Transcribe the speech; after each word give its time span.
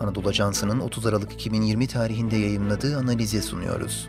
Anadolu 0.00 0.28
Ajansı'nın 0.28 0.80
30 0.80 1.06
Aralık 1.06 1.32
2020 1.32 1.86
tarihinde 1.86 2.36
yayımladığı 2.36 2.98
analize 2.98 3.42
sunuyoruz. 3.42 4.08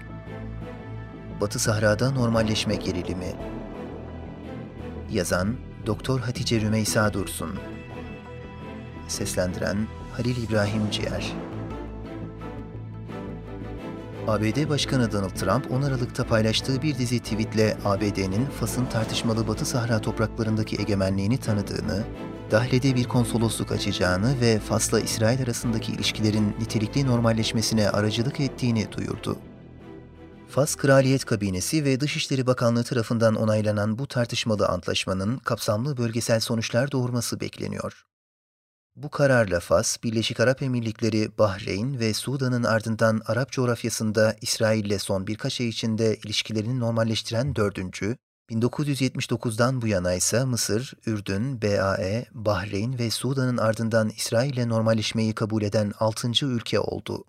Batı 1.42 1.60
Sahra'da 1.60 2.12
normalleşme 2.12 2.76
gerilimi. 2.76 3.36
Yazan 5.12 5.56
Doktor 5.86 6.20
Hatice 6.20 6.62
Rümeysa 6.62 7.14
Dursun. 7.14 7.60
Seslendiren 9.08 9.78
Halil 10.14 10.44
İbrahim 10.44 10.92
Ciğer. 10.92 11.34
ABD 14.28 14.70
Başkanı 14.70 15.12
Donald 15.12 15.30
Trump 15.30 15.72
10 15.72 15.82
Aralık'ta 15.82 16.24
paylaştığı 16.24 16.82
bir 16.82 16.98
dizi 16.98 17.20
tweetle 17.20 17.78
ABD'nin 17.86 18.46
Fas'ın 18.46 18.86
tartışmalı 18.86 19.48
Batı 19.48 19.66
Sahra 19.66 20.02
topraklarındaki 20.02 20.82
egemenliğini 20.82 21.38
tanıdığını, 21.38 22.04
Dahle'de 22.52 22.96
bir 22.96 23.04
konsolosluk 23.04 23.72
açacağını 23.72 24.42
ve 24.42 24.60
Fas'la 24.60 25.00
İsrail 25.00 25.42
arasındaki 25.42 25.92
ilişkilerin 25.92 26.56
nitelikli 26.60 27.08
normalleşmesine 27.08 27.90
aracılık 27.90 28.40
ettiğini 28.40 28.92
duyurdu. 28.92 29.38
Fas 30.50 30.76
Kraliyet 30.76 31.26
Kabinesi 31.26 31.86
ve 31.86 32.00
Dışişleri 32.00 32.48
Bakanlığı 32.48 32.84
tarafından 32.84 33.36
onaylanan 33.36 34.00
bu 34.00 34.08
tartışmalı 34.08 34.68
antlaşmanın 34.68 35.38
kapsamlı 35.38 35.98
bölgesel 35.98 36.40
sonuçlar 36.40 36.92
doğurması 36.92 37.40
bekleniyor. 37.40 38.06
Bu 38.96 39.10
kararla 39.10 39.60
Fas, 39.60 40.04
Birleşik 40.04 40.40
Arap 40.40 40.64
Emirlikleri, 40.64 41.38
Bahreyn 41.38 42.00
ve 42.00 42.14
Sudan'ın 42.14 42.64
ardından 42.64 43.22
Arap 43.26 43.52
coğrafyasında 43.52 44.36
İsrail 44.42 44.86
ile 44.86 45.00
son 45.00 45.28
birkaç 45.28 45.62
ay 45.62 45.68
içinde 45.68 46.16
ilişkilerini 46.16 46.80
normalleştiren 46.80 47.56
dördüncü, 47.56 48.18
1979'dan 48.50 49.82
bu 49.82 49.88
yana 49.88 50.14
ise 50.14 50.44
Mısır, 50.44 50.94
Ürdün, 51.06 51.62
BAE, 51.62 52.26
Bahreyn 52.32 53.00
ve 53.00 53.10
Sudan'ın 53.10 53.58
ardından 53.58 54.10
İsrail 54.10 54.54
ile 54.54 54.70
normalleşmeyi 54.70 55.36
kabul 55.36 55.62
eden 55.62 55.94
altıncı 56.00 56.46
ülke 56.46 56.80
oldu. 56.80 57.26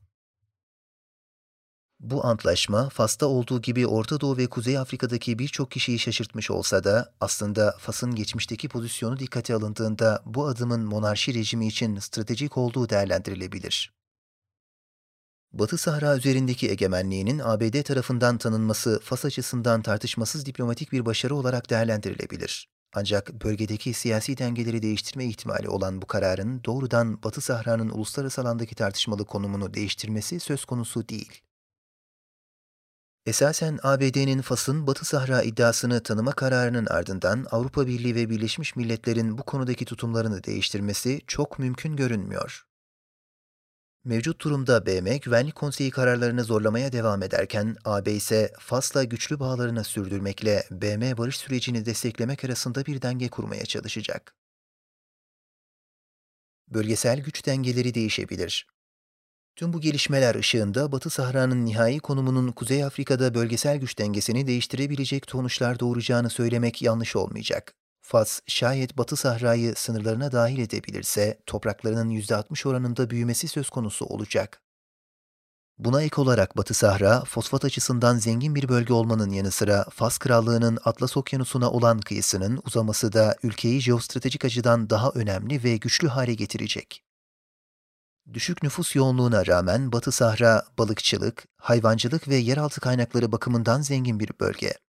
Bu 2.00 2.26
antlaşma, 2.26 2.88
Fas'ta 2.88 3.26
olduğu 3.26 3.62
gibi 3.62 3.86
Orta 3.86 4.20
Doğu 4.20 4.36
ve 4.36 4.46
Kuzey 4.46 4.78
Afrika'daki 4.78 5.38
birçok 5.38 5.70
kişiyi 5.70 5.98
şaşırtmış 5.98 6.50
olsa 6.50 6.84
da 6.84 7.12
aslında 7.20 7.76
Fas'ın 7.78 8.14
geçmişteki 8.14 8.68
pozisyonu 8.68 9.18
dikkate 9.18 9.54
alındığında 9.54 10.22
bu 10.26 10.46
adımın 10.46 10.84
monarşi 10.84 11.34
rejimi 11.34 11.66
için 11.66 11.98
stratejik 11.98 12.56
olduğu 12.56 12.88
değerlendirilebilir. 12.88 13.97
Batı 15.52 15.78
Sahra 15.78 16.16
üzerindeki 16.16 16.70
egemenliğinin 16.70 17.38
ABD 17.38 17.82
tarafından 17.82 18.38
tanınması 18.38 19.00
Fas 19.02 19.24
açısından 19.24 19.82
tartışmasız 19.82 20.46
diplomatik 20.46 20.92
bir 20.92 21.06
başarı 21.06 21.34
olarak 21.34 21.70
değerlendirilebilir. 21.70 22.68
Ancak 22.94 23.44
bölgedeki 23.44 23.94
siyasi 23.94 24.38
dengeleri 24.38 24.82
değiştirme 24.82 25.24
ihtimali 25.24 25.68
olan 25.68 26.02
bu 26.02 26.06
kararın 26.06 26.64
doğrudan 26.64 27.22
Batı 27.22 27.40
Sahra'nın 27.40 27.88
uluslararası 27.88 28.40
alandaki 28.40 28.74
tartışmalı 28.74 29.24
konumunu 29.24 29.74
değiştirmesi 29.74 30.40
söz 30.40 30.64
konusu 30.64 31.08
değil. 31.08 31.40
Esasen 33.26 33.78
ABD'nin 33.82 34.42
Fas'ın 34.42 34.86
Batı 34.86 35.04
Sahra 35.04 35.42
iddiasını 35.42 36.02
tanıma 36.02 36.32
kararının 36.32 36.86
ardından 36.86 37.46
Avrupa 37.50 37.86
Birliği 37.86 38.14
ve 38.14 38.30
Birleşmiş 38.30 38.76
Milletler'in 38.76 39.38
bu 39.38 39.42
konudaki 39.42 39.84
tutumlarını 39.84 40.44
değiştirmesi 40.44 41.20
çok 41.26 41.58
mümkün 41.58 41.96
görünmüyor. 41.96 42.67
Mevcut 44.08 44.40
durumda 44.40 44.86
BM 44.86 45.16
Güvenlik 45.16 45.54
Konseyi 45.54 45.90
kararlarını 45.90 46.44
zorlamaya 46.44 46.92
devam 46.92 47.22
ederken 47.22 47.76
AB 47.84 48.12
ise 48.12 48.52
Fas'la 48.58 49.04
güçlü 49.04 49.40
bağlarını 49.40 49.84
sürdürmekle 49.84 50.64
BM 50.70 51.16
barış 51.16 51.36
sürecini 51.36 51.86
desteklemek 51.86 52.44
arasında 52.44 52.86
bir 52.86 53.02
denge 53.02 53.28
kurmaya 53.28 53.64
çalışacak. 53.64 54.34
Bölgesel 56.68 57.20
güç 57.20 57.46
dengeleri 57.46 57.94
değişebilir. 57.94 58.66
Tüm 59.56 59.72
bu 59.72 59.80
gelişmeler 59.80 60.34
ışığında 60.34 60.92
Batı 60.92 61.10
Sahra'nın 61.10 61.64
nihai 61.64 61.98
konumunun 61.98 62.52
Kuzey 62.52 62.84
Afrika'da 62.84 63.34
bölgesel 63.34 63.76
güç 63.78 63.98
dengesini 63.98 64.46
değiştirebilecek 64.46 65.30
sonuçlar 65.30 65.80
doğuracağını 65.80 66.30
söylemek 66.30 66.82
yanlış 66.82 67.16
olmayacak. 67.16 67.74
Fas, 68.08 68.40
şayet 68.46 68.98
Batı 68.98 69.16
Sahra'yı 69.16 69.74
sınırlarına 69.76 70.32
dahil 70.32 70.58
edebilirse 70.58 71.38
topraklarının 71.46 72.10
%60 72.10 72.68
oranında 72.68 73.10
büyümesi 73.10 73.48
söz 73.48 73.70
konusu 73.70 74.04
olacak. 74.04 74.62
Buna 75.78 76.02
ek 76.02 76.20
olarak 76.20 76.56
Batı 76.56 76.74
Sahra, 76.74 77.24
fosfat 77.24 77.64
açısından 77.64 78.18
zengin 78.18 78.54
bir 78.54 78.68
bölge 78.68 78.92
olmanın 78.92 79.30
yanı 79.30 79.50
sıra 79.50 79.84
Fas 79.90 80.18
Krallığı'nın 80.18 80.78
Atlas 80.84 81.16
Okyanusu'na 81.16 81.70
olan 81.70 82.00
kıyısının 82.00 82.60
uzaması 82.66 83.12
da 83.12 83.36
ülkeyi 83.42 83.80
jeostratejik 83.80 84.44
açıdan 84.44 84.90
daha 84.90 85.10
önemli 85.10 85.64
ve 85.64 85.76
güçlü 85.76 86.08
hale 86.08 86.34
getirecek. 86.34 87.04
Düşük 88.32 88.62
nüfus 88.62 88.96
yoğunluğuna 88.96 89.46
rağmen 89.46 89.92
Batı 89.92 90.12
Sahra, 90.12 90.62
balıkçılık, 90.78 91.48
hayvancılık 91.56 92.28
ve 92.28 92.36
yeraltı 92.36 92.80
kaynakları 92.80 93.32
bakımından 93.32 93.80
zengin 93.80 94.20
bir 94.20 94.30
bölge. 94.40 94.87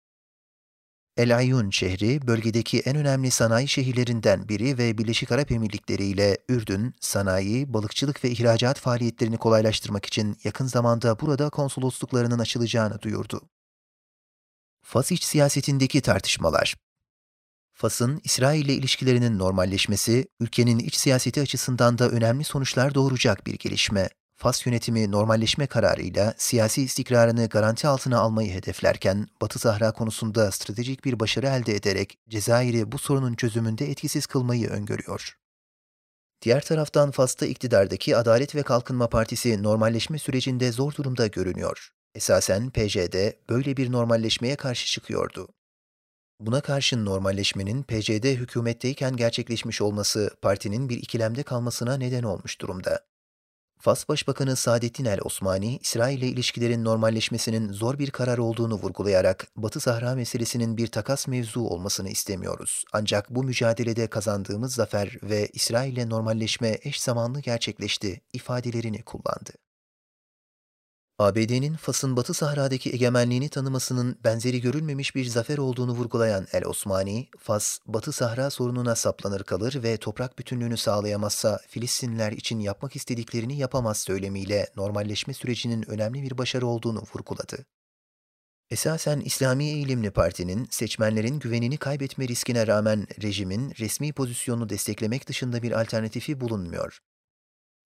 El 1.19 1.37
Ayun 1.37 1.71
şehri, 1.71 2.27
bölgedeki 2.27 2.81
en 2.81 2.97
önemli 2.97 3.31
sanayi 3.31 3.69
şehirlerinden 3.69 4.49
biri 4.49 4.79
ve 4.79 4.99
Birleşik 4.99 5.33
Arap 5.33 5.53
Emirlikleri 5.53 6.05
ile 6.05 6.39
Ürdün, 6.49 6.95
sanayi, 7.01 7.73
balıkçılık 7.73 8.25
ve 8.25 8.31
ihracat 8.31 8.81
faaliyetlerini 8.81 9.37
kolaylaştırmak 9.37 10.07
için 10.07 10.37
yakın 10.45 10.67
zamanda 10.67 11.21
burada 11.21 11.51
konsolosluklarının 11.51 12.39
açılacağını 12.39 13.03
duyurdu. 13.03 13.41
Fas 14.83 15.13
iç 15.13 15.25
siyasetindeki 15.25 16.01
tartışmalar 16.01 16.77
Fas'ın 17.73 18.21
İsrail 18.25 18.65
ile 18.65 18.75
ilişkilerinin 18.75 19.39
normalleşmesi, 19.39 20.29
ülkenin 20.41 20.79
iç 20.79 20.95
siyaseti 20.95 21.41
açısından 21.41 21.99
da 21.99 22.11
önemli 22.11 22.45
sonuçlar 22.45 22.95
doğuracak 22.95 23.47
bir 23.47 23.55
gelişme. 23.55 24.09
Fas 24.41 24.67
yönetimi 24.67 25.11
normalleşme 25.11 25.67
kararıyla 25.67 26.35
siyasi 26.37 26.83
istikrarını 26.83 27.47
garanti 27.47 27.89
altına 27.89 28.19
almayı 28.19 28.53
hedeflerken, 28.53 29.27
Batı 29.41 29.59
Sahra 29.59 29.93
konusunda 29.93 30.51
stratejik 30.51 31.05
bir 31.05 31.21
başarı 31.21 31.47
elde 31.47 31.75
ederek 31.75 32.19
Cezayir'i 32.29 32.93
bu 32.93 32.99
sorunun 32.99 33.35
çözümünde 33.35 33.91
etkisiz 33.91 34.27
kılmayı 34.27 34.69
öngörüyor. 34.69 35.39
Diğer 36.43 36.65
taraftan 36.65 37.11
Fas'ta 37.11 37.47
iktidardaki 37.47 38.17
Adalet 38.17 38.55
ve 38.55 38.63
Kalkınma 38.63 39.09
Partisi 39.09 39.63
normalleşme 39.63 40.19
sürecinde 40.19 40.73
zor 40.73 40.95
durumda 40.95 41.27
görünüyor. 41.27 41.91
Esasen 42.15 42.71
PJD 42.71 43.33
böyle 43.49 43.77
bir 43.77 43.93
normalleşmeye 43.93 44.57
karşı 44.57 44.87
çıkıyordu. 44.87 45.49
Buna 46.41 46.61
karşın 46.61 47.05
normalleşmenin 47.05 47.83
PCD 47.83 48.25
hükümetteyken 48.25 49.17
gerçekleşmiş 49.17 49.83
olması 49.83 50.31
partinin 50.43 50.89
bir 50.89 50.97
ikilemde 50.97 51.43
kalmasına 51.43 51.97
neden 51.97 52.23
olmuş 52.23 52.61
durumda. 52.61 53.08
Fas 53.81 54.09
Başbakanı 54.09 54.57
Saadettin 54.57 55.05
El 55.05 55.19
Osmani, 55.25 55.79
İsrail 55.79 56.19
ile 56.19 56.27
ilişkilerin 56.27 56.85
normalleşmesinin 56.85 57.73
zor 57.73 57.99
bir 57.99 58.11
karar 58.11 58.39
olduğunu 58.39 58.75
vurgulayarak 58.75 59.47
Batı 59.57 59.81
Sahra 59.81 60.15
meselesinin 60.15 60.77
bir 60.77 60.87
takas 60.87 61.29
mevzu 61.29 61.61
olmasını 61.61 62.09
istemiyoruz. 62.09 62.85
Ancak 62.93 63.31
bu 63.31 63.45
mücadelede 63.45 64.07
kazandığımız 64.07 64.75
zafer 64.75 65.17
ve 65.23 65.49
İsrail 65.53 65.93
ile 65.93 66.09
normalleşme 66.09 66.79
eş 66.83 67.01
zamanlı 67.01 67.41
gerçekleşti 67.41 68.21
ifadelerini 68.33 69.03
kullandı. 69.03 69.53
ABD'nin 71.21 71.75
Fas'ın 71.75 72.17
Batı 72.17 72.35
Sahra'daki 72.35 72.93
egemenliğini 72.93 73.49
tanımasının 73.49 74.19
benzeri 74.25 74.61
görülmemiş 74.61 75.15
bir 75.15 75.25
zafer 75.25 75.59
olduğunu 75.59 75.93
vurgulayan 75.93 76.47
El 76.53 76.65
Osmani, 76.65 77.29
Fas, 77.39 77.79
Batı 77.87 78.13
Sahra 78.13 78.51
sorununa 78.51 78.95
saplanır 78.95 79.43
kalır 79.43 79.83
ve 79.83 79.97
toprak 79.97 80.39
bütünlüğünü 80.39 80.77
sağlayamazsa 80.77 81.61
Filistinliler 81.69 82.33
için 82.33 82.61
yapmak 82.61 82.97
istediklerini 82.97 83.59
yapamaz 83.59 84.01
söylemiyle 84.01 84.67
normalleşme 84.77 85.35
sürecinin 85.35 85.91
önemli 85.91 86.23
bir 86.23 86.39
başarı 86.39 86.67
olduğunu 86.67 87.03
vurguladı. 87.15 87.67
Esasen 88.71 89.21
İslami 89.21 89.65
eğilimli 89.65 90.11
partinin 90.11 90.67
seçmenlerin 90.71 91.39
güvenini 91.39 91.77
kaybetme 91.77 92.29
riskine 92.29 92.67
rağmen 92.67 93.07
rejimin 93.23 93.73
resmi 93.79 94.13
pozisyonunu 94.13 94.69
desteklemek 94.69 95.29
dışında 95.29 95.63
bir 95.63 95.81
alternatifi 95.81 96.41
bulunmuyor. 96.41 96.99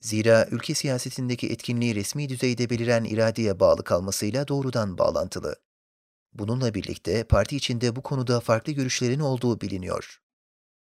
Zira 0.03 0.47
ülke 0.51 0.75
siyasetindeki 0.75 1.49
etkinliği 1.49 1.95
resmi 1.95 2.29
düzeyde 2.29 2.71
beliren 2.71 3.05
iradeye 3.05 3.61
bağlı 3.61 3.85
kalmasıyla 3.85 4.49
doğrudan 4.49 4.99
bağlantılı. 4.99 5.57
Bununla 6.33 6.75
birlikte 6.75 7.25
parti 7.25 7.57
içinde 7.57 7.97
bu 7.97 8.03
konuda 8.03 8.41
farklı 8.41 8.73
görüşlerin 8.73 9.21
olduğu 9.21 9.61
biliniyor. 9.61 10.19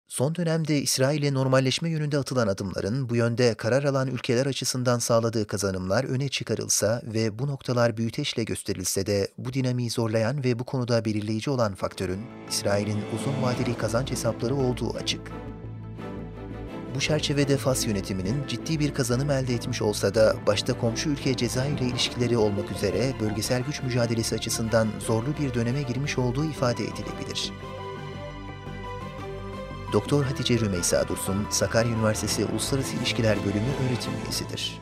Son 0.07 0.35
dönemde 0.35 0.81
İsrail'e 0.81 1.33
normalleşme 1.33 1.89
yönünde 1.89 2.17
atılan 2.17 2.47
adımların 2.47 3.09
bu 3.09 3.15
yönde 3.15 3.53
karar 3.53 3.83
alan 3.83 4.07
ülkeler 4.07 4.45
açısından 4.45 4.99
sağladığı 4.99 5.47
kazanımlar 5.47 6.03
öne 6.03 6.29
çıkarılsa 6.29 7.01
ve 7.05 7.39
bu 7.39 7.47
noktalar 7.47 7.97
büyüteçle 7.97 8.43
gösterilse 8.43 9.05
de 9.05 9.27
bu 9.37 9.53
dinamiği 9.53 9.89
zorlayan 9.89 10.43
ve 10.43 10.59
bu 10.59 10.63
konuda 10.63 11.05
belirleyici 11.05 11.49
olan 11.49 11.75
faktörün 11.75 12.21
İsrail'in 12.49 13.03
uzun 13.15 13.41
vadeli 13.41 13.77
kazanç 13.77 14.11
hesapları 14.11 14.55
olduğu 14.55 14.93
açık. 14.93 15.31
Bu 16.95 16.99
çerçevede 16.99 17.57
Fas 17.57 17.87
yönetiminin 17.87 18.47
ciddi 18.47 18.79
bir 18.79 18.93
kazanım 18.93 19.29
elde 19.29 19.53
etmiş 19.53 19.81
olsa 19.81 20.15
da 20.15 20.35
başta 20.47 20.79
komşu 20.79 21.09
ülke 21.09 21.37
Cezayir 21.37 21.77
ile 21.77 21.85
ilişkileri 21.85 22.37
olmak 22.37 22.71
üzere 22.71 23.13
bölgesel 23.19 23.61
güç 23.61 23.83
mücadelesi 23.83 24.35
açısından 24.35 24.87
zorlu 24.99 25.37
bir 25.39 25.53
döneme 25.53 25.81
girmiş 25.81 26.17
olduğu 26.17 26.45
ifade 26.45 26.83
edilebilir. 26.83 27.51
Doktor 29.93 30.23
Hatice 30.23 30.59
Rümeysa 30.59 31.07
Dursun, 31.07 31.47
Sakarya 31.49 31.91
Üniversitesi 31.91 32.45
Uluslararası 32.45 32.95
İlişkiler 32.95 33.37
Bölümü 33.45 33.69
öğretim 33.87 34.11
üyesidir. 34.23 34.81